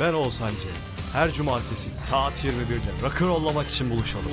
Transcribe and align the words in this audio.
Ben 0.00 0.12
Oğuzhan 0.12 0.50
C. 0.50 0.68
Her 1.12 1.32
cumartesi 1.32 1.94
saat 1.94 2.44
21'de 2.44 3.02
rock'n'rollamak 3.06 3.68
için 3.68 3.90
buluşalım. 3.90 4.30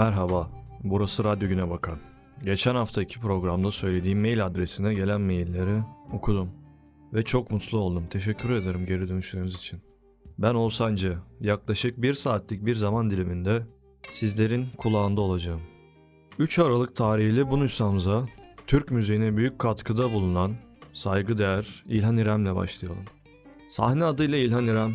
Merhaba, 0.00 0.50
burası 0.84 1.24
Radyo 1.24 1.48
Güne 1.48 1.70
Bakan. 1.70 1.98
Geçen 2.44 2.74
haftaki 2.74 3.20
programda 3.20 3.70
söylediğim 3.70 4.20
mail 4.20 4.46
adresine 4.46 4.94
gelen 4.94 5.20
mailleri 5.20 5.82
okudum. 6.12 6.50
Ve 7.14 7.24
çok 7.24 7.50
mutlu 7.50 7.78
oldum. 7.78 8.06
Teşekkür 8.10 8.50
ederim 8.50 8.86
geri 8.86 9.08
dönüşleriniz 9.08 9.54
için. 9.54 9.80
Ben 10.38 10.54
Oğuzhancı, 10.54 11.18
yaklaşık 11.40 12.02
bir 12.02 12.14
saatlik 12.14 12.66
bir 12.66 12.74
zaman 12.74 13.10
diliminde 13.10 13.66
sizlerin 14.10 14.66
kulağında 14.78 15.20
olacağım. 15.20 15.60
3 16.38 16.58
Aralık 16.58 16.96
tarihli 16.96 17.50
bu 17.50 17.60
nüshamıza 17.60 18.26
Türk 18.66 18.90
müziğine 18.90 19.36
büyük 19.36 19.58
katkıda 19.58 20.12
bulunan 20.12 20.54
saygıdeğer 20.92 21.84
İlhan 21.86 22.16
İrem'le 22.16 22.56
başlayalım. 22.56 23.04
Sahne 23.68 24.04
adıyla 24.04 24.38
İlhan 24.38 24.66
İrem, 24.66 24.94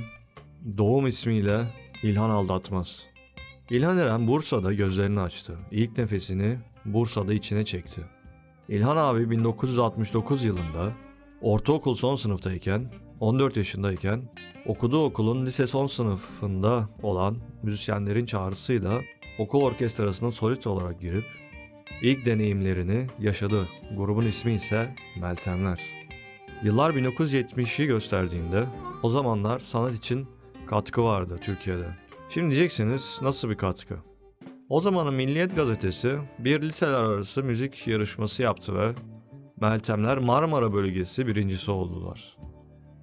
doğum 0.77 1.07
ismiyle 1.07 1.61
İlhan 2.03 2.29
Aldatmaz. 2.29 3.14
İlhan 3.69 3.97
İrem 3.97 4.27
Bursa'da 4.27 4.73
gözlerini 4.73 5.19
açtı. 5.19 5.57
İlk 5.71 5.97
nefesini 5.97 6.57
Bursa'da 6.85 7.33
içine 7.33 7.65
çekti. 7.65 8.01
İlhan 8.69 8.97
abi 8.97 9.29
1969 9.29 10.45
yılında 10.45 10.93
ortaokul 11.41 11.95
son 11.95 12.15
sınıftayken, 12.15 12.91
14 13.19 13.57
yaşındayken 13.57 14.21
okuduğu 14.65 15.05
okulun 15.05 15.45
lise 15.45 15.67
son 15.67 15.87
sınıfında 15.87 16.89
olan 17.03 17.37
müzisyenlerin 17.63 18.25
çağrısıyla 18.25 19.01
okul 19.39 19.61
orkestrasına 19.61 20.31
solist 20.31 20.67
olarak 20.67 21.01
girip 21.01 21.25
ilk 22.01 22.25
deneyimlerini 22.25 23.07
yaşadı. 23.19 23.67
Grubun 23.97 24.25
ismi 24.25 24.53
ise 24.53 24.95
Meltemler. 25.21 25.79
Yıllar 26.63 26.91
1970'i 26.91 27.85
gösterdiğinde 27.85 28.65
o 29.03 29.09
zamanlar 29.09 29.59
sanat 29.59 29.93
için 29.93 30.27
katkı 30.67 31.03
vardı 31.03 31.39
Türkiye'de. 31.41 32.04
Şimdi 32.35 32.51
diyeceksiniz 32.51 33.19
nasıl 33.21 33.49
bir 33.49 33.55
katkı? 33.55 33.95
O 34.69 34.81
zamanın 34.81 35.13
Milliyet 35.13 35.55
gazetesi 35.55 36.17
bir 36.39 36.61
liseler 36.61 37.03
arası 37.03 37.43
müzik 37.43 37.87
yarışması 37.87 38.41
yaptı 38.41 38.75
ve 38.75 38.91
Meltemler 39.61 40.17
Marmara 40.17 40.73
bölgesi 40.73 41.27
birincisi 41.27 41.71
oldular. 41.71 42.37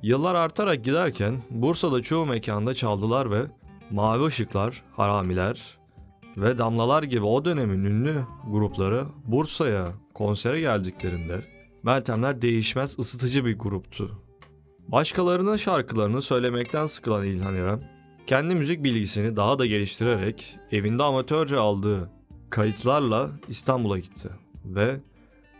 Yıllar 0.03 0.35
artarak 0.35 0.85
giderken 0.85 1.43
Bursa'da 1.51 2.03
çoğu 2.03 2.27
mekanda 2.27 2.75
çaldılar 2.75 3.31
ve 3.31 3.43
Mavi 3.91 4.29
Işıklar, 4.29 4.83
Haramiler 4.93 5.79
ve 6.37 6.59
Damlalar 6.59 7.03
gibi 7.03 7.25
o 7.25 7.45
dönemin 7.45 7.85
ünlü 7.85 8.25
grupları 8.51 9.05
Bursa'ya 9.25 9.93
konsere 10.15 10.61
geldiklerinde 10.61 11.45
Meltemler 11.83 12.43
değişmez 12.43 12.99
ısıtıcı 12.99 13.45
bir 13.45 13.59
gruptu. 13.59 14.23
Başkalarının 14.89 15.57
şarkılarını 15.57 16.23
söylemekten 16.23 16.87
sıkılan 16.87 17.25
İlhan 17.25 17.55
İrem, 17.55 17.93
kendi 18.27 18.55
müzik 18.55 18.85
bilgisini 18.85 19.37
daha 19.37 19.59
da 19.59 19.67
geliştirerek 19.67 20.57
evinde 20.73 21.03
amatörce 21.03 21.57
aldığı 21.57 22.11
kayıtlarla 22.51 23.31
İstanbul'a 23.49 23.99
gitti 23.99 24.29
ve 24.65 25.01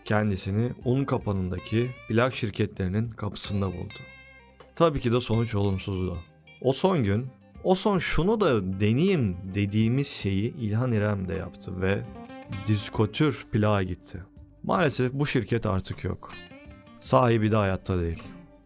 kendisini 0.05 0.73
un 0.85 1.05
kapanındaki 1.05 1.91
plak 2.09 2.35
şirketlerinin 2.35 3.11
kapısında 3.11 3.67
buldu. 3.67 3.95
Tabii 4.77 5.01
ki 5.01 5.13
de 5.13 5.21
sonuç 5.21 5.55
olumsuzdu. 5.55 6.19
O 6.61 6.73
son 6.73 7.05
gün, 7.05 7.27
o 7.65 7.75
son 7.75 7.99
şunu 7.99 8.41
da 8.41 8.81
deneyeyim 8.81 9.37
dediğimiz 9.55 10.09
şeyi 10.09 10.57
İlhan 10.57 10.93
İrem 10.93 11.29
de 11.29 11.35
yaptı 11.35 11.81
ve 11.81 12.03
diskotür 12.69 13.47
plağa 13.53 13.83
gitti. 13.83 14.23
Maalesef 14.63 15.13
bu 15.13 15.27
şirket 15.27 15.67
artık 15.67 16.05
yok. 16.05 16.31
Sahibi 17.01 17.51
de 17.51 17.57
hayatta 17.57 18.01
değil. 18.01 18.23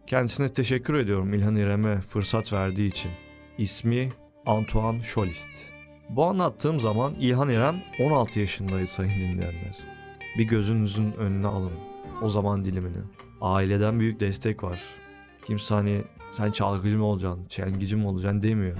Kendisine 0.07 0.49
teşekkür 0.49 0.93
ediyorum 0.93 1.33
İlhan 1.33 1.55
İrem'e 1.55 2.01
fırsat 2.01 2.53
verdiği 2.53 2.87
için. 2.87 3.11
İsmi 3.57 4.09
Antoine 4.45 5.03
Scholist. 5.03 5.49
Bu 6.09 6.25
anlattığım 6.25 6.79
zaman 6.79 7.15
İlhan 7.19 7.49
İrem 7.49 7.75
16 7.99 8.39
yaşındaydı 8.39 8.87
sayın 8.87 9.11
dinleyenler. 9.11 9.77
Bir 10.37 10.43
gözünüzün 10.43 11.11
önüne 11.11 11.47
alın 11.47 11.71
o 12.21 12.29
zaman 12.29 12.65
dilimini. 12.65 12.97
Aileden 13.41 13.99
büyük 13.99 14.19
destek 14.19 14.63
var. 14.63 14.81
Kimse 15.45 15.73
hani 15.73 16.01
sen 16.31 16.51
çalgıcı 16.51 16.97
mı 16.97 17.05
olacaksın, 17.05 17.45
çengici 17.45 17.95
mi 17.95 18.07
olacaksın 18.07 18.43
demiyor. 18.43 18.77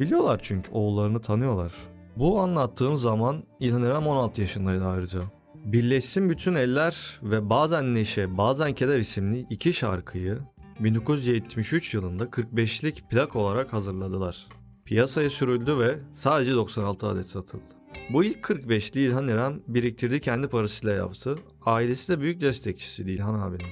Biliyorlar 0.00 0.40
çünkü 0.42 0.70
oğullarını 0.72 1.20
tanıyorlar. 1.20 1.72
Bu 2.16 2.40
anlattığım 2.40 2.96
zaman 2.96 3.44
İlhan 3.60 3.82
İrem 3.82 4.06
16 4.06 4.40
yaşındaydı 4.40 4.86
ayrıca. 4.86 5.20
Birleşsin 5.54 6.30
Bütün 6.30 6.54
Eller 6.54 7.20
ve 7.22 7.50
Bazen 7.50 7.94
Neşe 7.94 8.38
Bazen 8.38 8.72
Keder 8.74 8.98
isimli 8.98 9.46
iki 9.50 9.72
şarkıyı 9.72 10.38
1973 10.80 11.94
yılında 11.94 12.24
45'lik 12.24 13.10
plak 13.10 13.36
olarak 13.36 13.72
hazırladılar. 13.72 14.46
Piyasaya 14.84 15.30
sürüldü 15.30 15.78
ve 15.78 15.98
sadece 16.12 16.52
96 16.52 17.06
adet 17.06 17.26
satıldı. 17.26 17.64
Bu 18.12 18.24
ilk 18.24 18.38
45'li 18.38 19.00
İlhan 19.00 19.28
İrem 19.28 19.60
biriktirdiği 19.68 20.20
kendi 20.20 20.48
parasıyla 20.48 20.94
yaptı. 20.94 21.38
Ailesi 21.66 22.12
de 22.12 22.20
büyük 22.20 22.40
destekçisiydi 22.40 23.10
İlhan 23.10 23.40
abinin. 23.40 23.66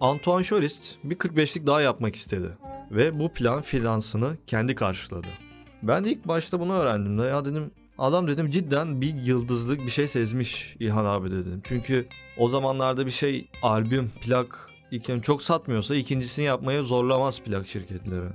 Antoine 0.00 0.44
Scholist 0.44 0.96
bir 1.04 1.16
45'lik 1.16 1.66
daha 1.66 1.80
yapmak 1.80 2.16
istedi 2.16 2.58
ve 2.90 3.18
bu 3.18 3.32
plan 3.32 3.62
finansını 3.62 4.36
kendi 4.46 4.74
karşıladı. 4.74 5.28
Ben 5.82 6.04
de 6.04 6.10
ilk 6.10 6.28
başta 6.28 6.60
bunu 6.60 6.72
öğrendim 6.72 7.18
de 7.18 7.22
ya 7.22 7.44
dedim 7.44 7.70
adam 7.98 8.28
dedim 8.28 8.50
cidden 8.50 9.00
bir 9.00 9.14
yıldızlık 9.14 9.80
bir 9.86 9.90
şey 9.90 10.08
sezmiş 10.08 10.76
İlhan 10.80 11.04
abi 11.04 11.30
dedim. 11.30 11.60
Çünkü 11.64 12.06
o 12.36 12.48
zamanlarda 12.48 13.06
bir 13.06 13.10
şey 13.10 13.48
albüm, 13.62 14.12
plak 14.20 14.70
ilk 14.90 15.24
çok 15.24 15.42
satmıyorsa 15.42 15.94
ikincisini 15.94 16.44
yapmaya 16.44 16.82
zorlamaz 16.82 17.40
plak 17.40 17.68
şirketleri. 17.68 18.28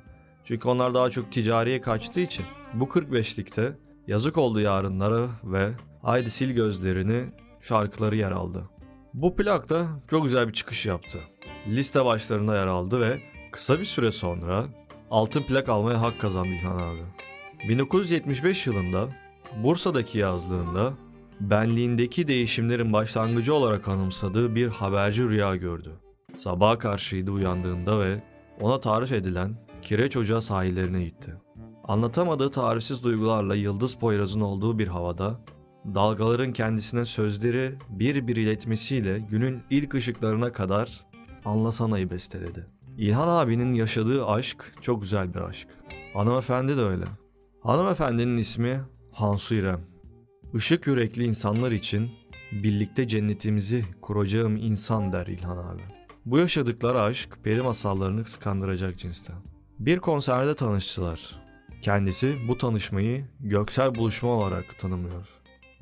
Çünkü 0.46 0.68
onlar 0.68 0.94
daha 0.94 1.10
çok 1.10 1.32
ticariye 1.32 1.82
kaçtığı 1.82 2.20
için. 2.20 2.46
Bu 2.74 2.86
45'likte 2.86 3.74
Yazık 4.08 4.38
oldu 4.38 4.60
yarınlara 4.60 5.30
ve 5.44 5.70
Haydi 6.02 6.30
sil 6.36 6.52
gözlerini 6.52 7.26
şarkıları 7.62 8.16
yer 8.16 8.32
aldı. 8.32 8.70
Bu 9.14 9.36
plak 9.36 9.70
da 9.70 9.88
çok 10.10 10.24
güzel 10.24 10.48
bir 10.48 10.54
çıkış 10.54 10.86
yaptı. 10.86 11.20
Liste 11.68 12.06
başlarında 12.06 12.56
yer 12.56 12.68
aldı 12.68 13.02
ve 13.02 13.22
kısa 13.52 13.80
bir 13.80 13.86
süre 13.86 14.12
sonra 14.12 14.66
altın 15.12 15.42
plak 15.42 15.70
almaya 15.70 16.02
hak 16.02 16.20
kazandı 16.20 16.50
İlhan 16.50 16.78
abi. 16.78 17.02
1975 17.70 18.68
yılında 18.68 19.08
Bursa'daki 19.64 20.20
yazlığında 20.20 20.94
benliğindeki 21.40 22.28
değişimlerin 22.28 22.94
başlangıcı 22.94 23.54
olarak 23.54 23.88
anımsadığı 23.88 24.56
bir 24.56 24.68
haberci 24.68 25.24
rüya 25.24 25.56
gördü. 25.56 25.92
Sabaha 26.38 26.78
karşıydı 26.78 27.32
uyandığında 27.32 28.00
ve 28.00 28.24
ona 28.62 28.80
tarif 28.80 29.12
edilen 29.12 29.56
kireç 29.82 30.18
ocağı 30.18 30.42
sahillerine 30.42 31.04
gitti. 31.04 31.34
Anlatamadığı 31.84 32.52
tarifsiz 32.52 33.04
duygularla 33.04 33.56
Yıldız 33.56 33.96
Poyraz'ın 33.96 34.42
olduğu 34.42 34.80
bir 34.80 34.88
havada, 34.88 35.40
dalgaların 35.86 36.54
kendisine 36.54 37.06
sözleri 37.06 37.76
bir 37.90 38.28
bir 38.28 38.36
iletmesiyle 38.36 39.20
günün 39.20 39.64
ilk 39.70 39.94
ışıklarına 39.94 40.52
kadar 40.52 41.06
Anlasana'yı 41.46 42.12
besteledi. 42.12 42.68
İlhan 42.98 43.28
abinin 43.28 43.74
yaşadığı 43.74 44.26
aşk 44.26 44.74
çok 44.82 45.02
güzel 45.02 45.34
bir 45.34 45.40
aşk. 45.40 45.68
Hanımefendi 46.14 46.78
de 46.78 46.82
öyle. 46.82 47.06
Hanımefendinin 47.62 48.38
ismi 48.38 48.82
Hansu 49.12 49.56
İrem. 49.56 49.82
Işık 50.54 50.88
yürekli 50.88 51.24
insanlar 51.24 51.72
için 51.72 52.12
birlikte 52.52 53.08
cennetimizi 53.08 53.86
kuracağım 54.02 54.56
insan 54.56 55.14
der 55.14 55.28
İlhan 55.28 55.58
abi. 55.58 55.93
Bu 56.26 56.38
yaşadıkları 56.38 57.02
aşk 57.02 57.30
peri 57.44 57.62
masallarını 57.62 58.24
kıskandıracak 58.24 59.00
cinsten. 59.00 59.36
Bir 59.80 60.00
konserde 60.00 60.56
tanıştılar. 60.56 61.40
Kendisi 61.82 62.38
bu 62.48 62.58
tanışmayı 62.58 63.26
göksel 63.40 63.96
buluşma 63.96 64.30
olarak 64.30 64.80
tanımlıyor. 64.80 65.28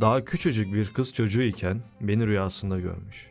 Daha 0.02 0.26
küçücük 0.26 0.74
bir 0.74 0.94
kız 0.94 1.14
çocuğu 1.14 1.42
iken 1.42 1.82
beni 2.02 2.28
rüyasında 2.28 2.80
görmüş. 2.80 3.28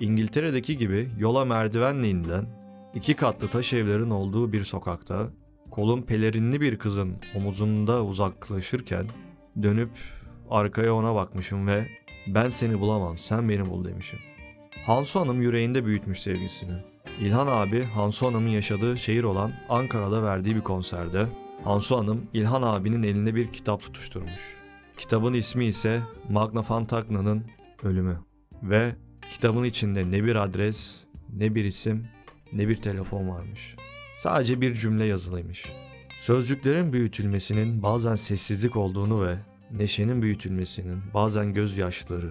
İngiltere'deki 0.00 0.76
gibi 0.76 1.10
yola 1.18 1.44
merdivenle 1.44 2.10
inilen, 2.10 2.46
iki 2.94 3.14
katlı 3.14 3.48
taş 3.48 3.72
evlerin 3.72 4.10
olduğu 4.10 4.52
bir 4.52 4.64
sokakta, 4.64 5.30
kolun 5.70 6.02
pelerinli 6.02 6.60
bir 6.60 6.78
kızın 6.78 7.16
omuzunda 7.34 8.04
uzaklaşırken, 8.04 9.06
dönüp 9.62 9.90
arkaya 10.50 10.94
ona 10.94 11.14
bakmışım 11.14 11.66
ve 11.66 11.88
ben 12.26 12.48
seni 12.48 12.80
bulamam 12.80 13.18
sen 13.18 13.48
beni 13.48 13.66
bul 13.66 13.84
demişim. 13.84 14.18
Hansu 14.86 15.20
Hanım 15.20 15.42
yüreğinde 15.42 15.84
büyütmüş 15.86 16.22
sevgisini. 16.22 16.72
İlhan 17.20 17.46
abi 17.46 17.82
Hansu 17.84 18.26
Hanım'ın 18.26 18.48
yaşadığı 18.48 18.98
şehir 18.98 19.24
olan 19.24 19.52
Ankara'da 19.68 20.22
verdiği 20.22 20.56
bir 20.56 20.60
konserde 20.60 21.26
Hansu 21.64 21.98
Hanım 21.98 22.26
İlhan 22.32 22.62
abinin 22.62 23.02
elinde 23.02 23.34
bir 23.34 23.52
kitap 23.52 23.82
tutuşturmuş. 23.82 24.56
Kitabın 24.96 25.34
ismi 25.34 25.64
ise 25.64 26.02
Magna 26.30 26.62
Fantagna'nın 26.62 27.44
Ölümü 27.82 28.18
ve 28.62 28.96
kitabın 29.30 29.64
içinde 29.64 30.10
ne 30.10 30.24
bir 30.24 30.36
adres, 30.36 31.00
ne 31.36 31.54
bir 31.54 31.64
isim, 31.64 32.06
ne 32.52 32.68
bir 32.68 32.76
telefon 32.76 33.28
varmış. 33.28 33.76
Sadece 34.14 34.60
bir 34.60 34.74
cümle 34.74 35.04
yazılıymış. 35.04 35.64
Sözcüklerin 36.20 36.92
büyütülmesinin 36.92 37.82
bazen 37.82 38.14
sessizlik 38.14 38.76
olduğunu 38.76 39.26
ve 39.26 39.36
neşenin 39.70 40.22
büyütülmesinin 40.22 41.02
bazen 41.14 41.54
gözyaşları 41.54 42.30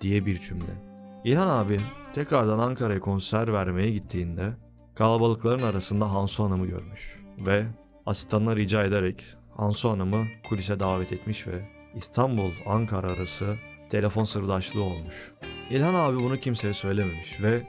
diye 0.00 0.26
bir 0.26 0.40
cümle. 0.40 0.87
İlhan 1.24 1.48
abi 1.48 1.80
tekrardan 2.12 2.58
Ankara'ya 2.58 3.00
konser 3.00 3.52
vermeye 3.52 3.90
gittiğinde 3.90 4.52
kalabalıkların 4.94 5.62
arasında 5.62 6.12
Hansu 6.12 6.44
Hanım'ı 6.44 6.66
görmüş 6.66 7.20
ve 7.38 7.66
asistanına 8.06 8.56
rica 8.56 8.84
ederek 8.84 9.24
Hansu 9.56 9.90
Hanım'ı 9.90 10.24
kulise 10.48 10.80
davet 10.80 11.12
etmiş 11.12 11.46
ve 11.46 11.68
İstanbul-Ankara 11.94 13.06
arası 13.06 13.56
telefon 13.90 14.24
sırdaşlığı 14.24 14.82
olmuş. 14.82 15.32
İlhan 15.70 15.94
abi 15.94 16.16
bunu 16.16 16.36
kimseye 16.36 16.74
söylememiş 16.74 17.42
ve 17.42 17.62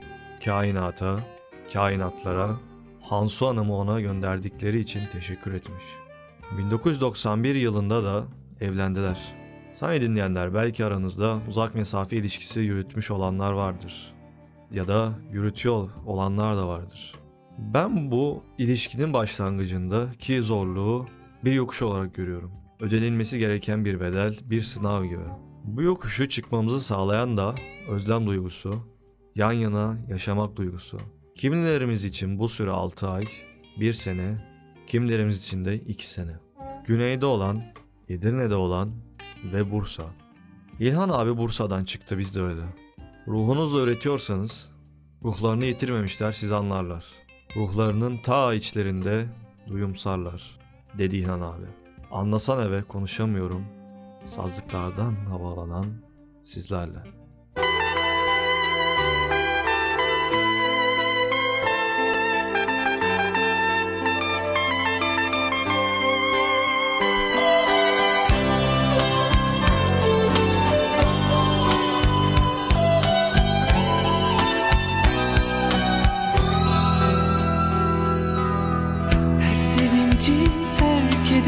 kainata, 0.44 1.20
kainatlara 1.72 2.50
Hansu 3.00 3.46
Hanım'ı 3.46 3.76
ona 3.76 4.00
gönderdikleri 4.00 4.80
için 4.80 5.06
teşekkür 5.12 5.54
etmiş. 5.54 5.84
1991 6.58 7.54
yılında 7.54 8.04
da 8.04 8.24
evlendiler. 8.60 9.39
Sayın 9.72 10.02
dinleyenler 10.02 10.54
belki 10.54 10.84
aranızda 10.84 11.38
uzak 11.48 11.74
mesafe 11.74 12.16
ilişkisi 12.16 12.60
yürütmüş 12.60 13.10
olanlar 13.10 13.52
vardır. 13.52 14.14
Ya 14.72 14.88
da 14.88 15.18
yürütüyor 15.32 15.90
olanlar 16.06 16.56
da 16.56 16.68
vardır. 16.68 17.14
Ben 17.58 18.10
bu 18.10 18.42
ilişkinin 18.58 19.12
başlangıcında 19.12 20.12
ki 20.18 20.42
zorluğu 20.42 21.06
bir 21.44 21.52
yokuş 21.52 21.82
olarak 21.82 22.14
görüyorum. 22.14 22.52
Ödenilmesi 22.80 23.38
gereken 23.38 23.84
bir 23.84 24.00
bedel, 24.00 24.38
bir 24.44 24.60
sınav 24.60 25.04
gibi. 25.04 25.24
Bu 25.64 25.82
yokuşu 25.82 26.28
çıkmamızı 26.28 26.80
sağlayan 26.80 27.36
da 27.36 27.54
özlem 27.88 28.26
duygusu, 28.26 28.74
yan 29.34 29.52
yana 29.52 29.96
yaşamak 30.08 30.56
duygusu. 30.56 30.98
Kimilerimiz 31.34 32.04
için 32.04 32.38
bu 32.38 32.48
süre 32.48 32.70
6 32.70 33.08
ay, 33.08 33.24
1 33.80 33.92
sene, 33.92 34.44
kimilerimiz 34.86 35.38
için 35.38 35.64
de 35.64 35.74
2 35.74 36.08
sene. 36.08 36.32
Güneyde 36.86 37.26
olan, 37.26 37.62
Edirne'de 38.08 38.54
olan 38.54 38.90
ve 39.44 39.70
Bursa. 39.70 40.04
İlhan 40.78 41.08
abi 41.08 41.36
Bursa'dan 41.36 41.84
çıktı 41.84 42.18
biz 42.18 42.36
de 42.36 42.42
öyle. 42.42 42.62
Ruhunuzla 43.28 43.78
öğretiyorsanız 43.78 44.70
ruhlarını 45.24 45.64
yitirmemişler 45.64 46.32
siz 46.32 46.52
anlarlar. 46.52 47.04
Ruhlarının 47.56 48.18
ta 48.18 48.54
içlerinde 48.54 49.26
duyumsarlar 49.68 50.58
dedi 50.98 51.16
İlhan 51.16 51.40
abi. 51.40 51.66
Anlasan 52.10 52.66
eve 52.66 52.82
konuşamıyorum. 52.82 53.64
Sazlıklardan 54.26 55.14
havalanan 55.14 55.86
sizlerle. 56.42 56.98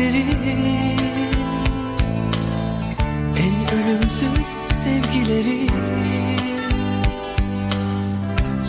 Kederi 0.03 0.25
En 3.37 3.79
ölümsüz 3.79 4.49
sevgileri 4.85 5.67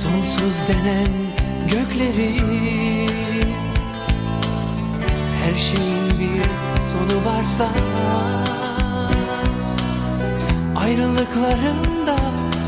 Sonsuz 0.04 0.58
denen 0.68 1.12
gökleri 1.72 2.34
Her 5.44 5.58
şeyin 5.58 6.10
bir 6.20 6.44
sonu 6.92 7.26
varsa 7.26 7.70
Ayrılıkların 10.76 12.08
da 12.08 12.18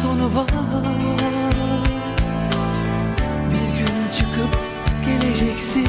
sonu 0.01 0.35
var. 0.35 0.47
Bir 3.49 3.79
gün 3.79 4.11
çıkıp 4.15 4.59
geleceksin 5.05 5.87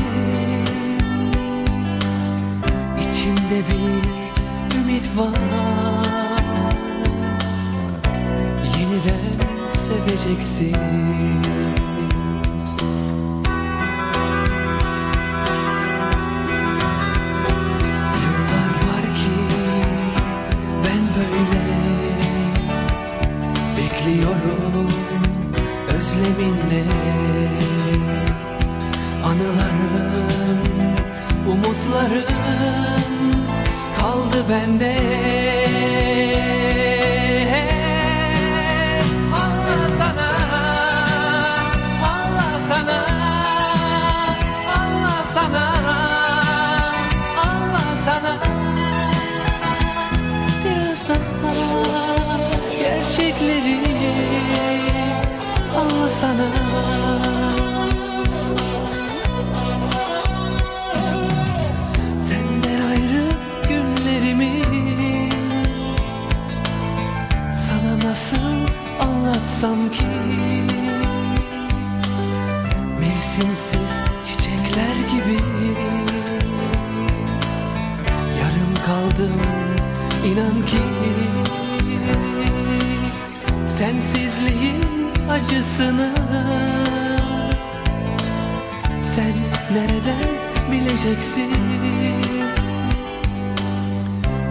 İçimde 3.27 3.63
bir 3.69 4.79
ümit 4.79 5.17
var. 5.17 5.39
Yeniden 8.79 9.67
seveceksin 9.69 10.77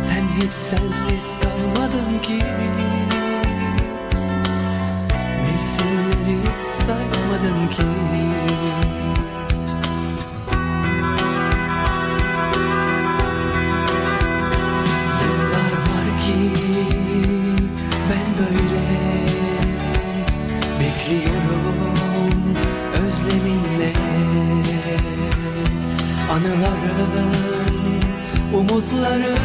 Sen 0.02 0.24
hiç 0.38 0.54
sensiz 0.54 1.26
kalmadın 1.42 2.20
ki. 2.24 2.40
Mevsimleri 5.44 6.40
saymadın 6.88 7.68
ki. 7.68 7.84
Yıllar 15.22 15.74
var 15.88 16.08
ki 16.22 16.40
ben 18.10 18.28
böyle 18.40 18.82
bekliyorum 20.80 21.66
özleminle. 22.94 23.94
Anıların, 26.32 27.35
umutların 28.56 29.38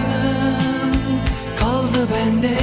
kaldı 1.59 2.09
bende 2.15 2.57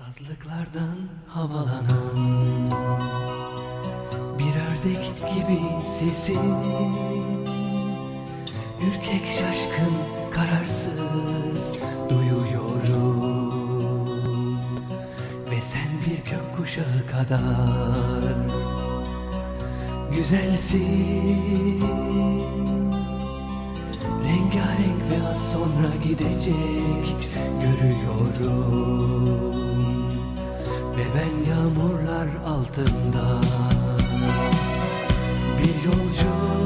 Sazlıklardan 0.00 0.98
havalanan 1.28 2.70
Bir 4.38 4.54
ördek 4.68 5.04
gibi 5.34 5.60
sesin 5.98 6.54
Ürkek 8.80 9.24
şaşkın 9.32 9.94
kararsız 10.30 11.72
duyuyorum. 12.10 13.50
Ve 15.50 15.60
sen 15.72 15.90
bir 16.06 16.20
gökkuşağı 16.30 17.06
kadar 17.10 18.36
Güzelsin. 20.16 21.80
Rengarenk 24.24 25.00
ve 25.10 25.28
az 25.32 25.52
sonra 25.52 25.90
gidecek 26.04 27.16
görüyorum 27.62 28.90
Ve 30.96 31.04
ben 31.14 31.50
yağmurlar 31.50 32.28
altında 32.46 33.40
bir 35.58 35.84
yolcu 35.84 36.59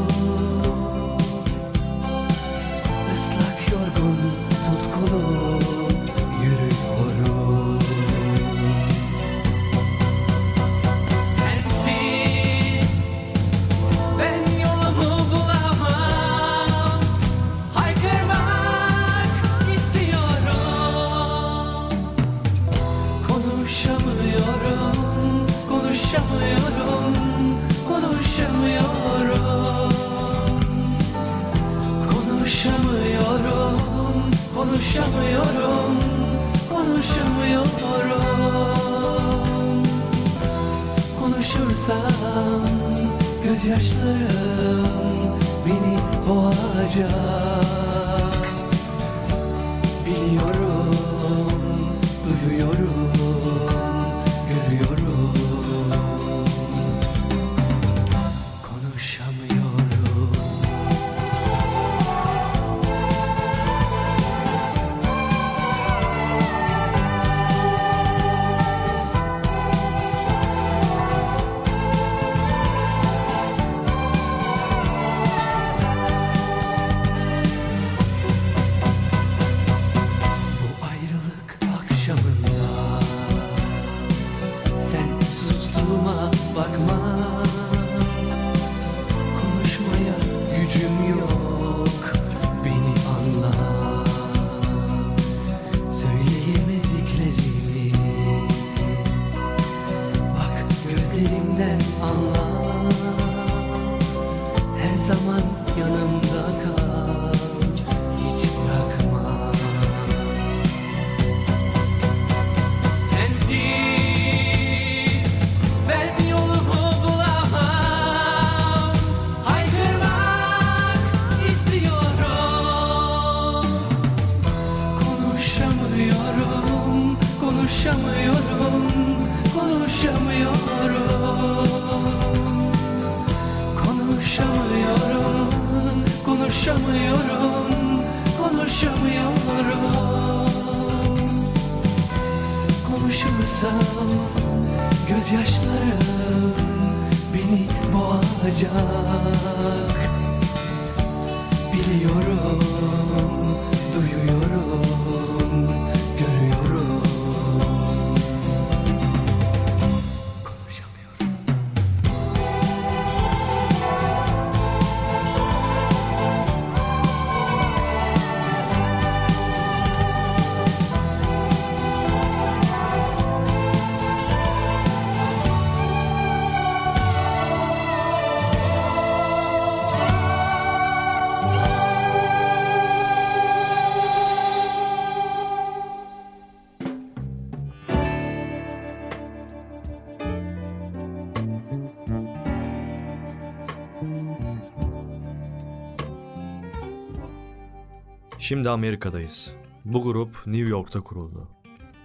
Şimdi 198.45 198.71
Amerika'dayız. 198.71 199.53
Bu 199.85 200.03
grup 200.03 200.47
New 200.47 200.69
York'ta 200.69 201.01
kuruldu. 201.01 201.49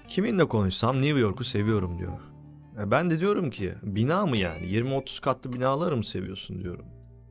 Kiminle 0.08 0.46
konuşsam 0.46 1.02
New 1.02 1.20
York'u 1.20 1.44
seviyorum 1.44 2.00
diyor. 2.00 2.20
E 2.82 2.92
ben 2.92 3.10
de 3.10 3.20
diyorum 3.20 3.50
ki 3.50 3.74
bina 3.84 4.26
mı 4.26 4.38
yani 4.38 4.66
20-30 4.66 5.22
katlı 5.22 5.54
binaları 5.54 5.98
mı 5.98 6.04
seviyorsun 6.04 6.64
diyorum. 6.64 6.86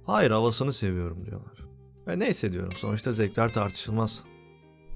Hayır 0.06 0.30
havasını 0.30 0.72
seviyorum 0.72 1.26
diyorlar. 1.26 1.58
Ve 2.06 2.18
neyse 2.18 2.52
diyorum 2.52 2.72
sonuçta 2.72 3.12
zevkler 3.12 3.52
tartışılmaz. 3.52 4.24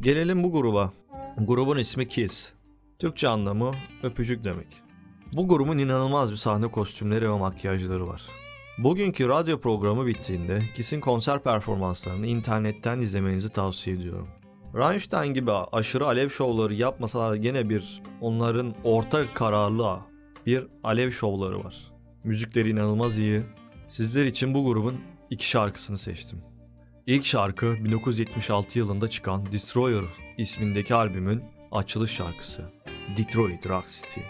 Gelelim 0.00 0.44
bu 0.44 0.52
gruba. 0.52 0.92
Grubun 1.38 1.78
ismi 1.78 2.08
Kiss. 2.08 2.52
Türkçe 2.98 3.28
anlamı 3.28 3.70
öpücük 4.02 4.44
demek. 4.44 4.82
Bu 5.32 5.48
grubun 5.48 5.78
inanılmaz 5.78 6.30
bir 6.30 6.36
sahne 6.36 6.68
kostümleri 6.68 7.30
ve 7.30 7.38
makyajları 7.38 8.08
var. 8.08 8.22
Bugünkü 8.78 9.28
radyo 9.28 9.60
programı 9.60 10.06
bittiğinde 10.06 10.62
Kiss'in 10.74 11.00
konser 11.00 11.42
performanslarını 11.42 12.26
internetten 12.26 12.98
izlemenizi 12.98 13.48
tavsiye 13.48 13.96
ediyorum. 13.96 14.28
Rammstein 14.74 15.34
gibi 15.34 15.52
aşırı 15.52 16.06
alev 16.06 16.28
şovları 16.28 16.74
yapmasalar 16.74 17.30
da 17.30 17.36
gene 17.36 17.68
bir 17.68 18.02
onların 18.20 18.74
orta 18.84 19.34
kararlı 19.34 19.98
bir 20.46 20.66
alev 20.84 21.10
şovları 21.10 21.64
var. 21.64 21.92
Müzikleri 22.24 22.70
inanılmaz 22.70 23.18
iyi. 23.18 23.42
Sizler 23.86 24.26
için 24.26 24.54
bu 24.54 24.64
grubun 24.64 25.00
iki 25.30 25.48
şarkısını 25.48 25.98
seçtim. 25.98 26.42
İlk 27.06 27.24
şarkı 27.24 27.84
1976 27.84 28.78
yılında 28.78 29.10
çıkan 29.10 29.52
Destroyer 29.52 30.04
ismindeki 30.38 30.94
albümün 30.94 31.42
açılış 31.72 32.10
şarkısı 32.10 32.62
Detroit 33.16 33.66
Rock 33.66 33.86
City. 33.88 34.20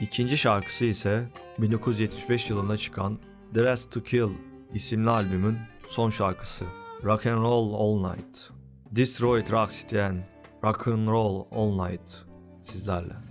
İkinci 0.00 0.38
şarkısı 0.38 0.84
ise 0.84 1.28
1975 1.58 2.50
yılında 2.50 2.76
çıkan 2.76 3.18
Dressed 3.54 3.92
to 3.92 4.02
Kill 4.02 4.30
isimli 4.74 5.10
albümün 5.10 5.58
son 5.88 6.10
şarkısı 6.10 6.64
Rock 7.04 7.26
and 7.26 7.42
Roll 7.42 7.74
All 7.74 8.10
Night. 8.10 8.50
Destroyed 8.90 9.50
Rock 9.50 9.72
City 9.72 10.00
and 10.00 10.18
Rock 10.64 10.88
and 10.88 11.08
Roll 11.08 11.44
All 11.50 11.88
Night 11.88 12.24
sizlerle. 12.62 13.27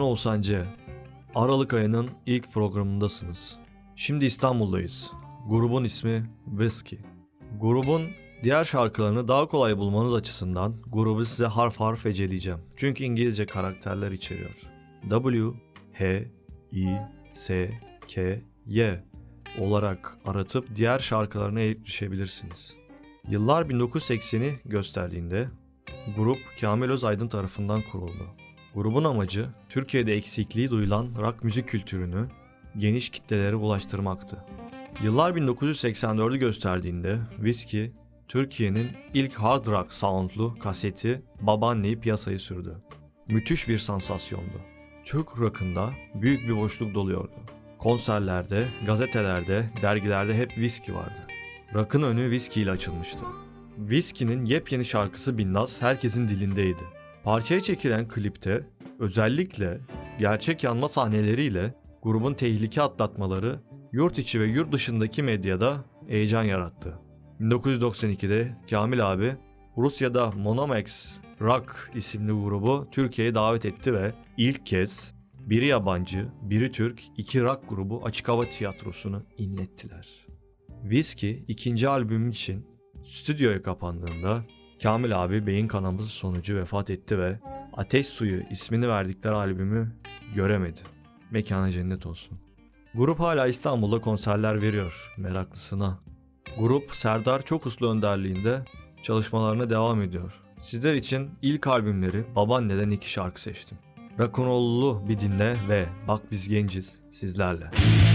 Ben 0.00 0.04
Oğuzhan. 0.04 0.42
Aralık 1.34 1.74
ayının 1.74 2.10
ilk 2.26 2.52
programındasınız. 2.52 3.56
Şimdi 3.96 4.24
İstanbul'dayız. 4.24 5.12
Grubun 5.48 5.84
ismi 5.84 6.30
Whiskey. 6.50 6.98
Grubun 7.60 8.02
diğer 8.42 8.64
şarkılarını 8.64 9.28
daha 9.28 9.46
kolay 9.46 9.78
bulmanız 9.78 10.14
açısından 10.14 10.74
grubu 10.86 11.24
size 11.24 11.46
harf 11.46 11.80
harf 11.80 12.06
eceleyeceğim. 12.06 12.58
Çünkü 12.76 13.04
İngilizce 13.04 13.46
karakterler 13.46 14.12
içeriyor. 14.12 14.56
W, 15.10 15.46
H, 15.92 16.28
I, 16.72 16.96
S, 17.32 17.70
K, 18.08 18.40
Y 18.66 19.04
olarak 19.58 20.18
aratıp 20.24 20.76
diğer 20.76 20.98
şarkılarına 20.98 21.60
erişebilirsiniz. 21.60 22.76
Yıllar 23.28 23.66
1980'i 23.66 24.60
gösterdiğinde 24.64 25.48
grup 26.16 26.38
Kamil 26.60 26.90
Özaydın 26.90 27.28
tarafından 27.28 27.82
kuruldu. 27.92 28.39
Grubun 28.74 29.04
amacı 29.04 29.46
Türkiye'de 29.68 30.14
eksikliği 30.14 30.70
duyulan 30.70 31.08
rock 31.18 31.44
müzik 31.44 31.68
kültürünü 31.68 32.28
geniş 32.76 33.08
kitlelere 33.08 33.56
ulaştırmaktı. 33.56 34.44
Yıllar 35.02 35.30
1984'ü 35.30 36.36
gösterdiğinde 36.36 37.18
Whiskey, 37.36 37.92
Türkiye'nin 38.28 38.88
ilk 39.14 39.34
hard 39.34 39.66
rock 39.66 39.92
soundlu 39.92 40.58
kaseti 40.58 41.22
Babaanne'yi 41.40 42.00
piyasaya 42.00 42.38
sürdü. 42.38 42.76
Müthiş 43.28 43.68
bir 43.68 43.78
sansasyondu. 43.78 44.60
Türk 45.04 45.38
rock'ında 45.38 45.90
büyük 46.14 46.48
bir 46.48 46.56
boşluk 46.56 46.94
doluyordu. 46.94 47.36
Konserlerde, 47.78 48.68
gazetelerde, 48.86 49.66
dergilerde 49.82 50.34
hep 50.34 50.50
Whiskey 50.50 50.94
vardı. 50.94 51.20
Rock'ın 51.74 52.02
önü 52.02 52.22
Whiskey 52.22 52.62
ile 52.62 52.70
açılmıştı. 52.70 53.24
Whiskey'nin 53.76 54.44
yepyeni 54.44 54.84
şarkısı 54.84 55.38
Binnaz 55.38 55.82
herkesin 55.82 56.28
dilindeydi. 56.28 56.99
Parçaya 57.24 57.60
çekilen 57.60 58.08
klipte 58.08 58.66
özellikle 58.98 59.80
gerçek 60.18 60.64
yanma 60.64 60.88
sahneleriyle 60.88 61.74
grubun 62.02 62.34
tehlike 62.34 62.82
atlatmaları 62.82 63.60
yurt 63.92 64.18
içi 64.18 64.40
ve 64.40 64.44
yurt 64.44 64.72
dışındaki 64.72 65.22
medyada 65.22 65.84
heyecan 66.08 66.42
yarattı. 66.42 66.98
1992'de 67.40 68.56
Kamil 68.70 69.12
abi 69.12 69.36
Rusya'da 69.76 70.30
Monomax 70.30 71.18
Rock 71.40 71.90
isimli 71.94 72.32
grubu 72.32 72.88
Türkiye'ye 72.92 73.34
davet 73.34 73.64
etti 73.64 73.94
ve 73.94 74.12
ilk 74.36 74.66
kez 74.66 75.14
biri 75.34 75.66
yabancı, 75.66 76.28
biri 76.42 76.72
Türk, 76.72 77.02
iki 77.16 77.42
rock 77.42 77.68
grubu 77.68 78.04
açık 78.04 78.28
hava 78.28 78.44
tiyatrosunu 78.44 79.22
inlettiler. 79.38 80.26
Whiskey 80.82 81.44
ikinci 81.48 81.88
albüm 81.88 82.30
için 82.30 82.66
stüdyoya 83.04 83.62
kapandığında 83.62 84.44
Kamil 84.82 85.24
abi 85.24 85.46
beyin 85.46 85.68
kanaması 85.68 86.08
sonucu 86.08 86.56
vefat 86.56 86.90
etti 86.90 87.18
ve 87.18 87.38
Ateş 87.72 88.06
Suyu 88.06 88.42
ismini 88.50 88.88
verdikleri 88.88 89.34
albümü 89.34 89.92
göremedi. 90.34 90.80
Mekana 91.30 91.70
cennet 91.70 92.06
olsun. 92.06 92.38
Grup 92.94 93.20
hala 93.20 93.46
İstanbul'da 93.46 94.00
konserler 94.00 94.62
veriyor 94.62 95.14
meraklısına. 95.16 95.98
Grup 96.58 96.90
Serdar 96.94 97.42
Çokuslu 97.42 97.90
önderliğinde 97.90 98.64
çalışmalarına 99.02 99.70
devam 99.70 100.02
ediyor. 100.02 100.32
Sizler 100.62 100.94
için 100.94 101.30
ilk 101.42 101.66
albümleri 101.66 102.24
Babaanne'den 102.36 102.90
iki 102.90 103.10
şarkı 103.10 103.42
seçtim. 103.42 103.78
Rock'n'roll'lu 104.18 105.08
bir 105.08 105.20
dinle 105.20 105.56
ve 105.68 105.86
Bak 106.08 106.22
Biz 106.30 106.48
Genciz 106.48 107.00
sizlerle. 107.10 107.64
dansımız 107.64 108.09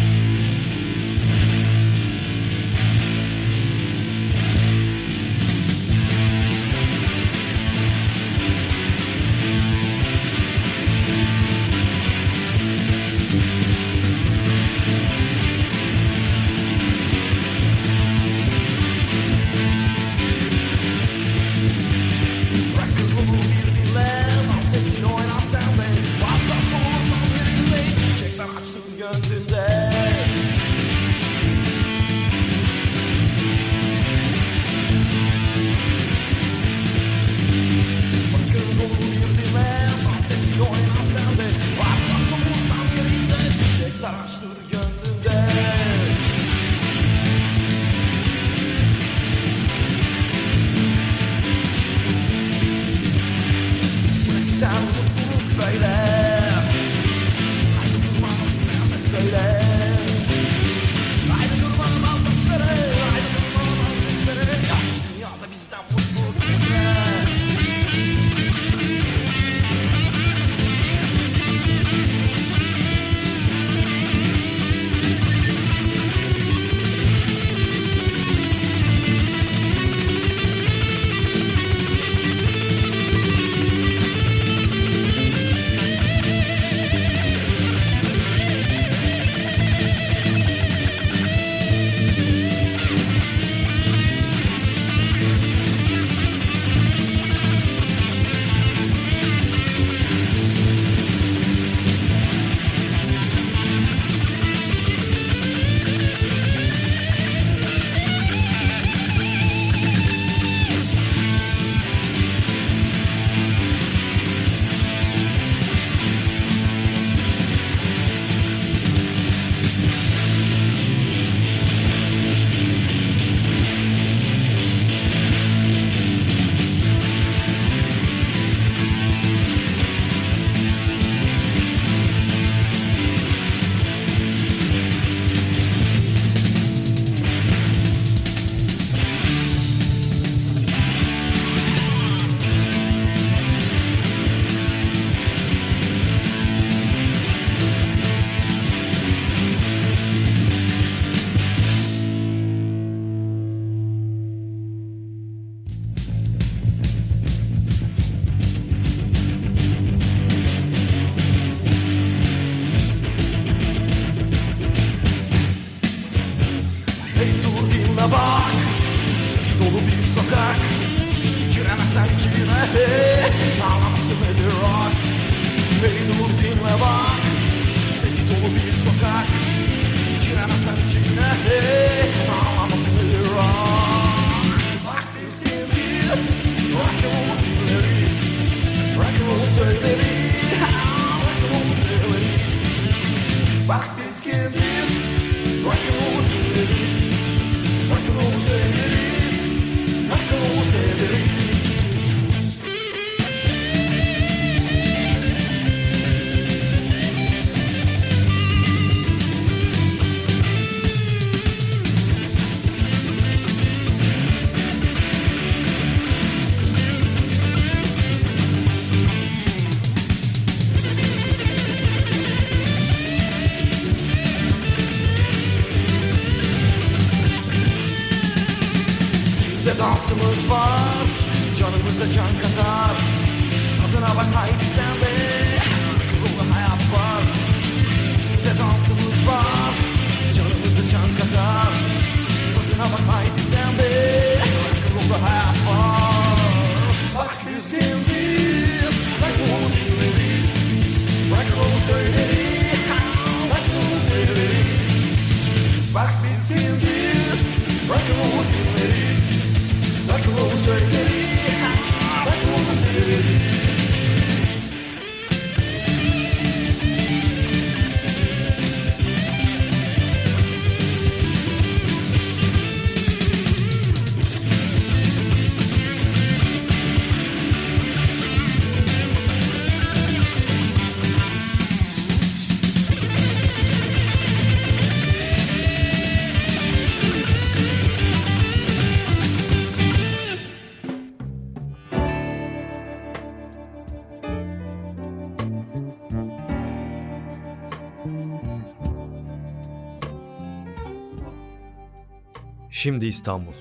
Şimdi 302.70 303.06
İstanbul. 303.06 303.54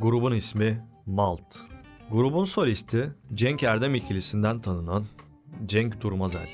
Grubun 0.00 0.32
ismi 0.32 0.84
Malt. 1.06 1.56
Grubun 2.10 2.44
solisti 2.44 3.12
Cenk 3.34 3.62
Erdem 3.62 3.94
ikilisinden 3.94 4.60
tanınan 4.60 5.06
Cenk 5.66 6.00
Durmazel. 6.00 6.48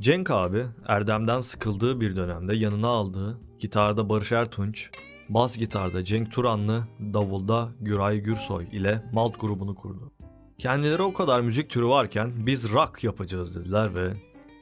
Cenk 0.00 0.30
abi 0.30 0.64
Erdem'den 0.86 1.40
sıkıldığı 1.40 2.00
bir 2.00 2.16
dönemde 2.16 2.56
yanına 2.56 2.88
aldığı 2.88 3.40
gitarda 3.58 4.08
Barış 4.08 4.32
Ertunç, 4.32 4.90
bas 5.28 5.58
gitarda 5.58 6.04
Cenk 6.04 6.32
Turanlı, 6.32 6.88
davulda 7.14 7.68
Güray 7.80 8.18
Gürsoy 8.18 8.66
ile 8.72 9.02
Malt 9.12 9.40
grubunu 9.40 9.74
kurdu. 9.74 10.12
Kendileri 10.58 11.02
o 11.02 11.12
kadar 11.12 11.40
müzik 11.40 11.70
türü 11.70 11.86
varken 11.86 12.32
biz 12.46 12.72
rock 12.72 13.04
yapacağız 13.04 13.56
dediler 13.56 13.94
ve 13.94 14.12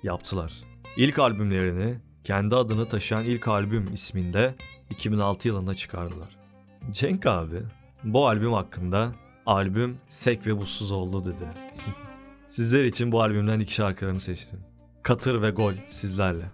yaptılar. 0.03 0.53
İlk 0.97 1.19
albümlerini 1.19 2.06
kendi 2.27 2.57
adını 2.57 2.89
taşıyan 2.89 3.25
ilk 3.25 3.49
albüm 3.49 3.95
isminde 3.95 4.55
2006 4.91 5.49
yılında 5.49 5.75
çıkardılar. 5.75 6.37
Cenk 6.91 7.27
abi 7.27 7.59
bu 8.05 8.29
albüm 8.29 8.53
hakkında 8.53 9.13
albüm 9.47 9.99
sek 10.09 10.47
ve 10.47 10.59
buzsuz 10.59 10.93
oldu 10.93 11.25
dedi. 11.25 11.45
Sizler 12.49 12.85
için 12.85 13.13
bu 13.13 13.23
albümden 13.23 13.61
iki 13.61 13.75
şarkılarını 13.75 14.21
seçtim. 14.21 14.59
Katır 15.03 15.43
ve 15.43 15.51
Gol 15.51 15.73
sizlerle. 15.89 16.45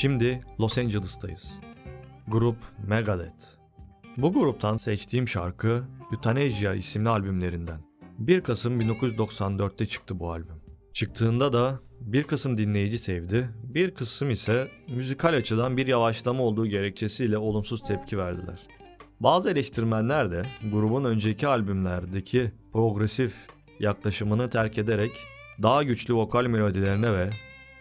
Şimdi 0.00 0.40
Los 0.60 0.78
Angeles'tayız. 0.78 1.58
Grup 2.28 2.56
Megadeth. 2.86 3.44
Bu 4.16 4.32
gruptan 4.32 4.76
seçtiğim 4.76 5.28
şarkı 5.28 5.84
Euthanasia 6.12 6.74
isimli 6.74 7.08
albümlerinden. 7.08 7.80
1 8.18 8.40
Kasım 8.40 8.80
1994'te 8.80 9.86
çıktı 9.86 10.20
bu 10.20 10.32
albüm. 10.32 10.62
Çıktığında 10.92 11.52
da 11.52 11.80
bir 12.00 12.22
kısım 12.24 12.58
dinleyici 12.58 12.98
sevdi, 12.98 13.50
bir 13.62 13.94
kısım 13.94 14.30
ise 14.30 14.68
müzikal 14.88 15.34
açıdan 15.34 15.76
bir 15.76 15.86
yavaşlama 15.86 16.42
olduğu 16.42 16.66
gerekçesiyle 16.66 17.38
olumsuz 17.38 17.82
tepki 17.82 18.18
verdiler. 18.18 18.60
Bazı 19.20 19.50
eleştirmenler 19.50 20.32
de 20.32 20.42
grubun 20.72 21.04
önceki 21.04 21.48
albümlerdeki 21.48 22.52
progresif 22.72 23.34
yaklaşımını 23.80 24.50
terk 24.50 24.78
ederek 24.78 25.12
daha 25.62 25.82
güçlü 25.82 26.14
vokal 26.14 26.46
melodilerine 26.46 27.12
ve 27.12 27.30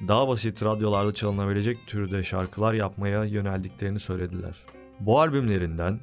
daha 0.07 0.27
basit 0.27 0.63
radyolarda 0.63 1.13
çalınabilecek 1.13 1.87
türde 1.87 2.23
şarkılar 2.23 2.73
yapmaya 2.73 3.23
yöneldiklerini 3.23 3.99
söylediler. 3.99 4.55
Bu 4.99 5.19
albümlerinden 5.19 5.99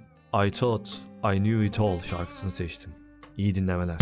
I 0.46 0.50
Thought 0.50 0.88
I 1.24 1.38
Knew 1.38 1.66
It 1.66 1.80
All 1.80 2.00
şarkısını 2.00 2.50
seçtim. 2.50 2.92
İyi 3.36 3.54
dinlemeler. 3.54 3.96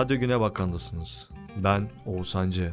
Radyo 0.00 0.18
Güne 0.18 0.40
Bakan'dasınız. 0.40 1.28
Ben 1.56 1.90
Oğuzhan 2.06 2.50
C. 2.50 2.72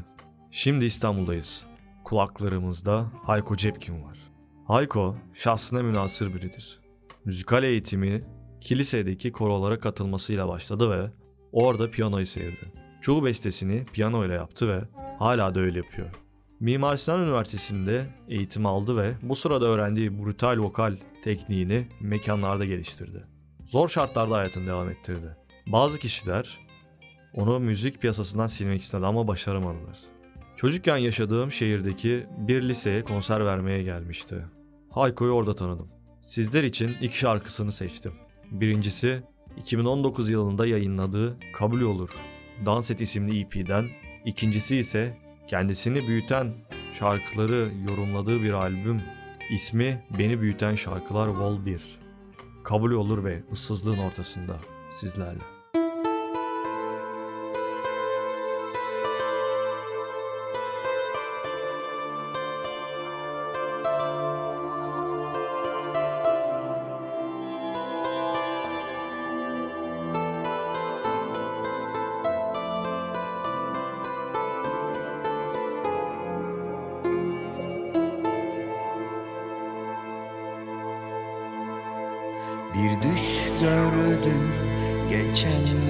Şimdi 0.52 0.86
İstanbul'dayız. 0.86 1.66
Kulaklarımızda 2.04 3.12
Hayko 3.24 3.56
Cepkin 3.56 4.04
var. 4.04 4.18
Hayko 4.66 5.16
şahsına 5.34 5.84
münasır 5.84 6.34
biridir. 6.34 6.80
Müzikal 7.26 7.64
eğitimi 7.64 8.24
kilisedeki 8.62 9.32
korolara 9.32 9.80
katılmasıyla 9.80 10.48
başladı 10.48 10.90
ve 10.92 11.12
orada 11.52 11.92
piyanoyu 11.92 12.26
sevdi. 12.26 12.72
Çoğu 13.02 13.26
bestesini 13.26 13.86
piyano 13.86 14.26
ile 14.26 14.34
yaptı 14.34 14.68
ve 14.68 14.82
hala 15.20 15.56
da 15.56 15.60
öyle 15.60 15.78
yapıyor. 15.78 16.08
Mimar 16.60 16.96
Sinan 16.96 17.22
Üniversitesi'nde 17.22 18.06
eğitim 18.28 18.66
aldı 18.66 18.98
ve 18.98 19.14
bu 19.22 19.36
sırada 19.36 19.66
öğrendiği 19.66 20.24
brutal 20.24 20.58
vokal 20.58 20.98
tekniğini 21.24 21.88
mekanlarda 22.00 22.66
geliştirdi. 22.66 23.28
Zor 23.66 23.88
şartlarda 23.88 24.36
hayatını 24.36 24.68
devam 24.68 24.90
ettirdi. 24.90 25.38
Bazı 25.68 26.00
kişiler 26.00 26.67
onu 27.34 27.60
müzik 27.60 28.02
piyasasından 28.02 28.48
silmek 28.48 28.82
istedi 28.82 29.06
ama 29.06 29.28
başaramadılar. 29.28 29.98
Çocukken 30.56 30.98
yaşadığım 30.98 31.52
şehirdeki 31.52 32.26
bir 32.38 32.62
liseye 32.62 33.04
konser 33.04 33.46
vermeye 33.46 33.84
gelmişti. 33.84 34.46
Hayko'yu 34.90 35.32
orada 35.32 35.56
tanıdım. 35.56 35.88
Sizler 36.24 36.64
için 36.64 36.96
iki 37.02 37.18
şarkısını 37.18 37.72
seçtim. 37.72 38.14
Birincisi 38.52 39.24
2019 39.58 40.30
yılında 40.30 40.68
yayınladığı 40.68 41.38
Kabul 41.54 41.82
Olur 41.82 42.10
Dans 42.66 42.92
Et 42.92 43.02
isimli 43.02 43.40
EP'den, 43.40 43.90
ikincisi 44.26 44.78
ise 44.78 45.18
kendisini 45.48 46.08
büyüten 46.08 46.54
şarkıları 46.94 47.72
yorumladığı 47.90 48.44
bir 48.44 48.54
albüm. 48.54 49.02
İsmi 49.52 50.06
Beni 50.20 50.42
Büyüten 50.42 50.76
Şarkılar 50.76 51.28
Vol 51.28 51.66
1. 51.66 52.00
Kabul 52.64 52.92
olur 52.92 53.24
ve 53.24 53.44
ıssızlığın 53.52 53.98
ortasında 53.98 54.58
sizlerle. 54.92 55.57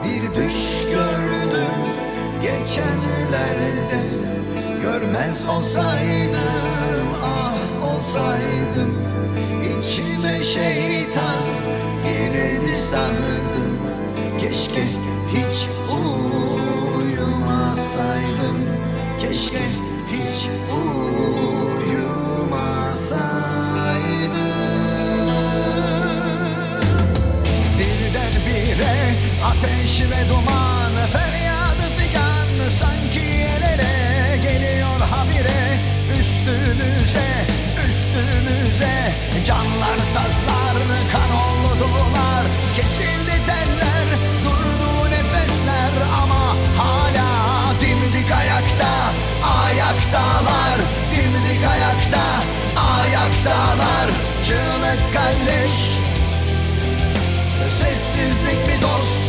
Bir 0.05 0.23
düş 0.35 0.85
gördüm 0.91 1.08
geçenlerde 2.43 4.03
Görmez 4.83 5.45
olsaydım 5.49 7.09
ah 7.25 7.59
olsaydım. 7.89 8.93
İçime 9.63 10.43
şeytan 10.43 11.43
girdi 12.05 12.77
sandım 12.91 13.79
Keşke 14.41 14.85
hiç 15.29 15.69
uyumasaydım. 16.97 18.59
Keşke 19.21 19.65
hiç 20.11 20.49
uyumasaydım 20.73 21.18
Çığlık 54.49 55.15
kalleş 55.15 55.99
Sessizlik 57.81 58.69
bir 58.69 58.83
dost. 58.83 59.23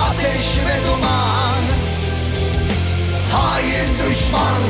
Ateş 0.00 0.58
ve 0.58 0.86
duman. 0.88 1.62
Hain 3.32 4.10
düşman 4.10 4.62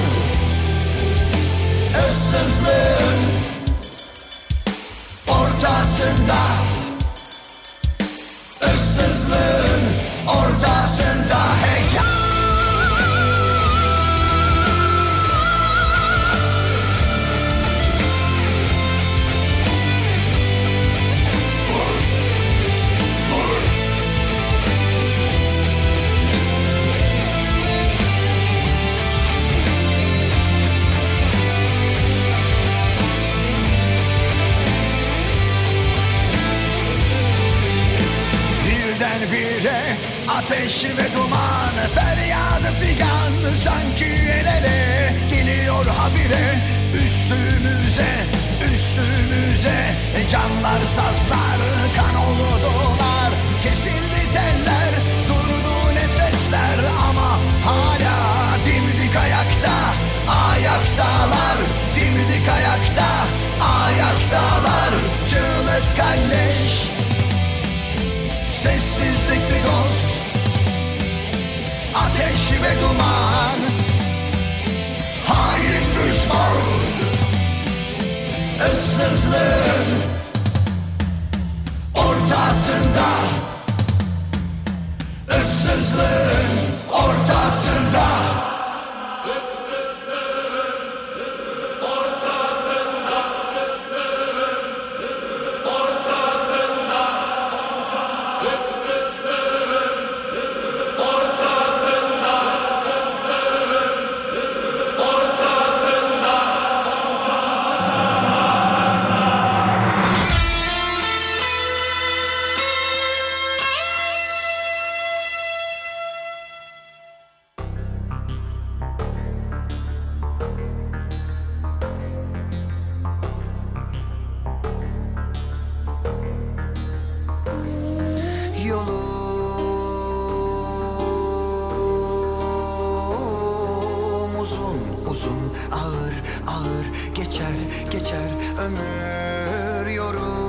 geçer 137.46 137.52
geçer 137.90 138.30
ömür 138.58 139.90
yoruldum 139.90 140.44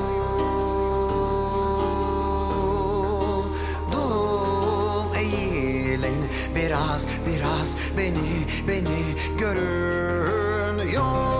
eğilin 5.15 6.29
biraz 6.55 7.07
biraz 7.27 7.75
beni 7.97 8.45
beni 8.67 9.15
görün 9.39 10.91
yol 10.91 11.36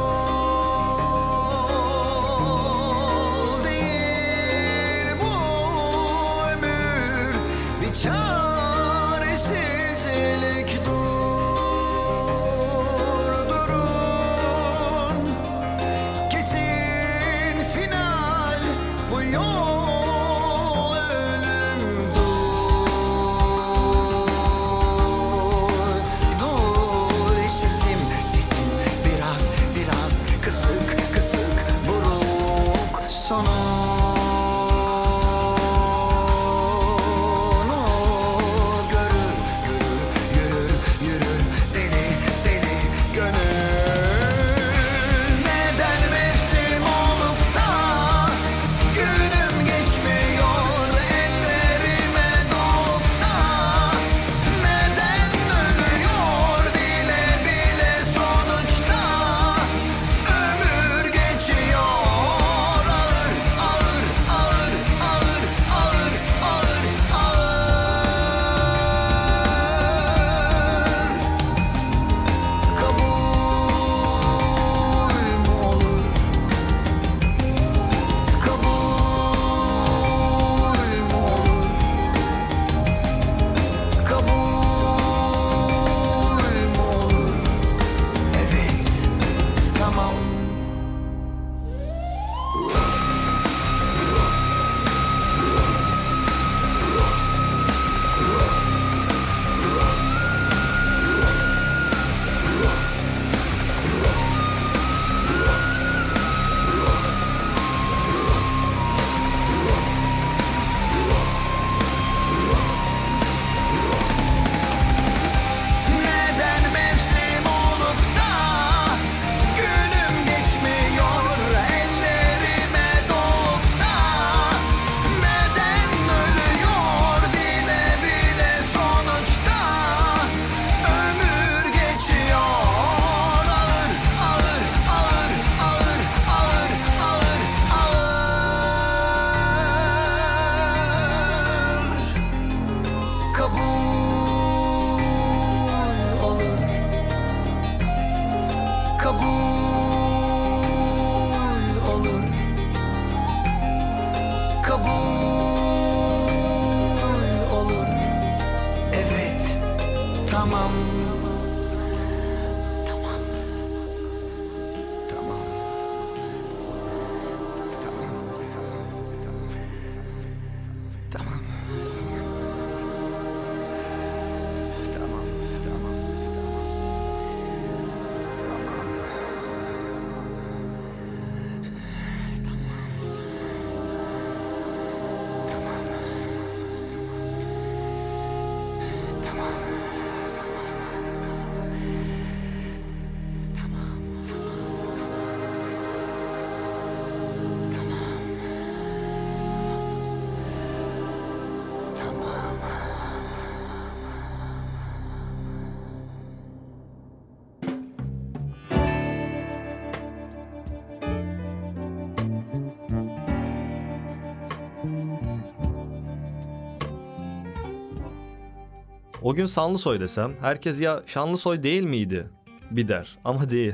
O 219.27 219.33
gün 219.33 219.45
Sanlısoy 219.45 219.99
desem 219.99 220.35
herkes 220.41 220.81
ya 220.81 221.03
Şanlısoy 221.05 221.63
değil 221.63 221.83
miydi? 221.83 222.29
Bir 222.71 222.87
der 222.87 223.17
ama 223.23 223.49
değil. 223.49 223.73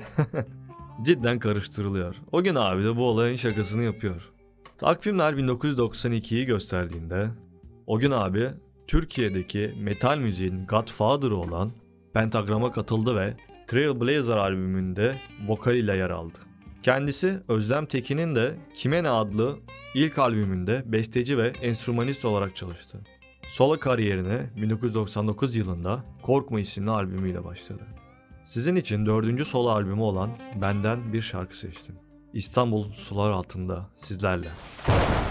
Cidden 1.01 1.39
karıştırılıyor. 1.39 2.15
O 2.31 2.43
gün 2.43 2.55
abi 2.55 2.83
de 2.83 2.95
bu 2.95 3.07
olayın 3.07 3.35
şakasını 3.35 3.83
yapıyor. 3.83 4.31
Takvimler 4.77 5.33
1992'yi 5.33 6.45
gösterdiğinde 6.45 7.29
o 7.87 7.99
gün 7.99 8.11
abi 8.11 8.49
Türkiye'deki 8.87 9.73
metal 9.79 10.17
müziğin 10.17 10.65
Godfather'ı 10.65 11.35
olan 11.35 11.71
Pentagram'a 12.13 12.71
katıldı 12.71 13.15
ve 13.15 13.33
Trailblazer 13.67 14.37
albümünde 14.37 15.15
vokaliyle 15.47 15.95
yer 15.95 16.09
aldı. 16.09 16.39
Kendisi 16.83 17.39
Özlem 17.47 17.85
Tekin'in 17.85 18.35
de 18.35 18.55
Kime 18.73 19.03
Ne 19.03 19.09
adlı 19.09 19.57
ilk 19.95 20.19
albümünde 20.19 20.83
besteci 20.85 21.37
ve 21.37 21.47
enstrümanist 21.47 22.25
olarak 22.25 22.55
çalıştı. 22.55 22.99
Solo 23.53 23.79
kariyerine 23.79 24.49
1999 24.55 25.55
yılında 25.55 26.03
Korkma 26.21 26.59
isimli 26.59 26.91
albümüyle 26.91 27.45
başladı. 27.45 27.83
Sizin 28.43 28.75
için 28.75 29.05
dördüncü 29.05 29.45
solo 29.45 29.69
albümü 29.69 30.01
olan 30.01 30.29
Benden 30.61 31.13
bir 31.13 31.21
şarkı 31.21 31.57
seçtim. 31.57 31.95
İstanbul 32.33 32.93
sular 32.93 33.31
altında 33.31 33.89
sizlerle. 33.95 34.49
başı 34.87 35.22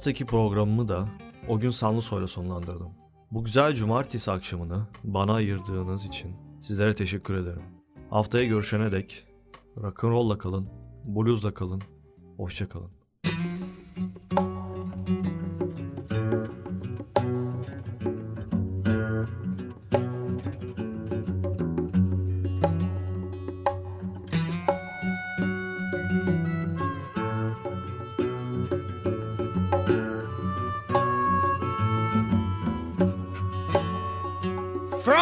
haftaki 0.00 0.26
programımı 0.26 0.88
da 0.88 1.08
o 1.48 1.60
gün 1.60 1.70
Sanlısoy'la 1.70 2.28
sonlandırdım. 2.28 2.90
Bu 3.30 3.44
güzel 3.44 3.74
cumartesi 3.74 4.30
akşamını 4.30 4.86
bana 5.04 5.34
ayırdığınız 5.34 6.06
için 6.06 6.36
sizlere 6.60 6.94
teşekkür 6.94 7.34
ederim. 7.34 7.62
Haftaya 8.10 8.44
görüşene 8.44 8.92
dek 8.92 9.26
rock'n'roll'la 9.76 10.38
kalın, 10.38 10.68
blues'la 11.04 11.54
kalın, 11.54 11.82
hoşça 12.36 12.68
kalın. 12.68 12.99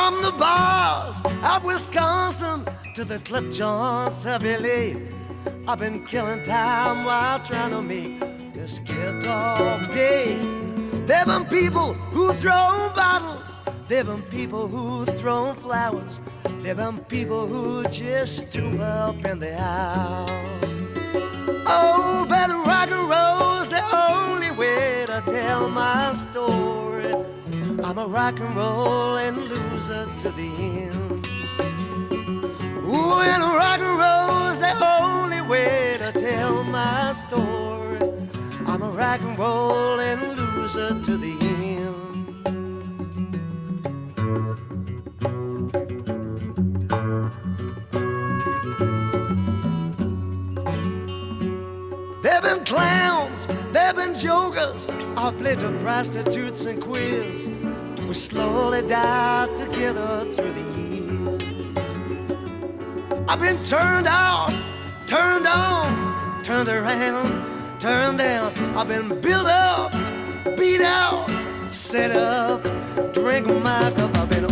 From 0.09 0.23
the 0.23 0.33
bars 0.33 1.21
of 1.45 1.67
Wisconsin 1.67 2.65
to 2.95 3.05
the 3.05 3.19
clip 3.19 3.53
joints 3.53 4.25
of 4.25 4.43
LA, 4.43 4.97
I've 5.71 5.81
been 5.81 6.07
killing 6.07 6.43
time 6.45 7.05
while 7.05 7.39
trying 7.41 7.73
to 7.73 7.83
make 7.83 8.55
this 8.55 8.79
guitar 8.79 9.79
pay. 9.93 10.39
There 11.05 11.27
been 11.27 11.45
people 11.45 11.93
who 11.93 12.33
throw 12.33 12.91
bottles, 12.97 13.55
there 13.87 14.03
been 14.03 14.23
people 14.23 14.67
who 14.67 15.05
throw 15.05 15.53
flowers, 15.53 16.23
there 16.63 16.75
been 16.75 17.01
people 17.01 17.47
who 17.47 17.87
just 17.89 18.47
threw 18.47 18.81
up 18.81 19.23
in 19.27 19.39
the 19.41 19.61
aisle. 19.61 20.27
Oh, 21.67 22.25
but 22.27 22.49
rock 22.67 22.89
and 22.91 23.11
roll's 23.11 23.69
the 23.69 23.83
only 23.95 24.53
way 24.53 25.05
to 25.05 25.23
tell 25.27 25.69
my 25.69 26.15
story. 26.15 26.98
I'm 27.89 27.97
a 27.97 28.07
rock 28.07 28.39
and 28.39 28.55
rollin' 28.55 29.49
loser 29.49 30.07
to 30.21 30.31
the 30.33 30.45
end. 30.45 31.27
Ooh, 32.85 33.21
and 33.23 33.43
rock 33.43 33.81
and 33.81 33.99
roll's 33.99 34.61
the 34.61 34.75
only 35.01 35.41
way 35.41 35.97
to 35.99 36.13
tell 36.13 36.65
my 36.65 37.15
story. 37.15 37.99
I'm 38.67 38.83
a 38.83 38.91
rock 38.91 39.23
and 39.23 39.39
rollin' 39.39 40.37
loser 40.37 41.01
to 41.03 41.17
the 41.17 41.33
end. 41.41 41.89
There've 52.23 52.43
been 52.43 52.65
clowns, 52.67 53.47
there've 53.73 53.97
been 53.97 54.13
jokers, 54.13 54.87
I've 55.17 55.39
played 55.39 55.61
to 55.61 55.71
prostitutes 55.81 56.67
and 56.67 56.83
queers. 56.83 57.58
We 58.09 58.15
slowly 58.15 58.89
died 58.89 59.55
together 59.59 60.25
through 60.33 60.53
the 60.53 60.63
years. 60.81 61.43
I've 63.29 63.39
been 63.39 63.63
turned 63.63 64.07
out, 64.07 64.51
turned 65.07 65.47
on, 65.47 66.43
turned 66.43 66.71
around, 66.71 67.79
turned 67.79 68.17
down. 68.17 68.57
I've 68.75 68.89
been 68.89 69.21
built 69.21 69.47
up, 69.47 69.93
beat 70.57 70.81
out, 70.81 71.31
set 71.71 72.17
up, 72.17 72.63
drink 73.13 73.47
my 73.63 73.93
cup. 73.95 74.17
I've 74.17 74.31
been 74.31 74.47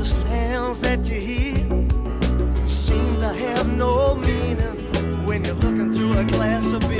the 0.00 0.06
sounds 0.06 0.80
that 0.80 1.06
you 1.06 1.20
hear 1.20 1.56
seem 2.70 3.20
to 3.20 3.28
have 3.28 3.70
no 3.76 4.14
meaning 4.14 4.56
when 5.26 5.44
you're 5.44 5.54
looking 5.56 5.92
through 5.92 6.16
a 6.16 6.24
glass 6.24 6.72
of 6.72 6.80
beer. 6.88 6.98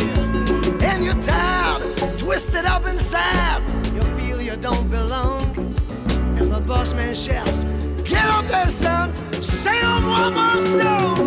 And 0.83 1.03
you're 1.03 1.23
tired, 1.23 2.19
twisted 2.19 2.67
up 2.67 2.85
inside. 2.85 3.63
You 3.95 4.03
feel 4.19 4.43
you 4.43 4.57
don't 4.57 4.91
belong. 4.91 5.41
And 6.37 6.53
the 6.53 6.61
boss 6.61 6.93
man 6.93 7.15
shouts, 7.15 7.65
Get 8.05 8.27
up 8.27 8.45
there, 8.49 8.69
son, 8.69 9.15
sing 9.43 9.83
one 10.03 10.35
more 10.35 10.61
song. 10.61 11.20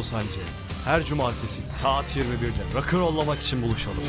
Oğuzhan 0.00 0.22
C. 0.22 0.40
Her 0.84 1.04
cumartesi 1.04 1.66
saat 1.66 2.16
21'de 2.16 2.74
rock'n'rollamak 2.74 3.40
için 3.40 3.62
buluşalım. 3.62 4.02